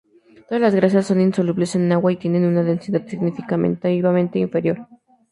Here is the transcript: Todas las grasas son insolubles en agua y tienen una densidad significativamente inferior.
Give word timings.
Todas 0.49 0.59
las 0.61 0.73
grasas 0.73 1.05
son 1.05 1.21
insolubles 1.21 1.75
en 1.75 1.91
agua 1.91 2.11
y 2.11 2.15
tienen 2.17 2.45
una 2.45 2.63
densidad 2.63 3.05
significativamente 3.05 4.39
inferior. 4.39 4.87